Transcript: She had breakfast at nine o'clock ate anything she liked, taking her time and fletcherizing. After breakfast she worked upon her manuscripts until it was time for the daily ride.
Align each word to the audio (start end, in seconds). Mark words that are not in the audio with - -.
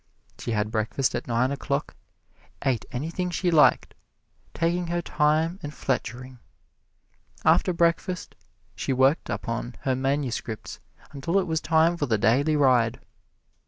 She 0.39 0.49
had 0.53 0.71
breakfast 0.71 1.13
at 1.13 1.27
nine 1.27 1.51
o'clock 1.51 1.95
ate 2.65 2.85
anything 2.91 3.29
she 3.29 3.51
liked, 3.51 3.93
taking 4.51 4.87
her 4.87 4.99
time 4.99 5.59
and 5.61 5.71
fletcherizing. 5.71 6.39
After 7.45 7.71
breakfast 7.71 8.33
she 8.75 8.93
worked 8.93 9.29
upon 9.29 9.75
her 9.81 9.95
manuscripts 9.95 10.79
until 11.11 11.37
it 11.37 11.45
was 11.45 11.61
time 11.61 11.97
for 11.97 12.07
the 12.07 12.17
daily 12.17 12.55
ride. 12.55 12.99